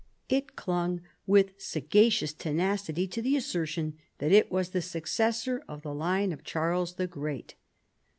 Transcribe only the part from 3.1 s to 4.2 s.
the assertion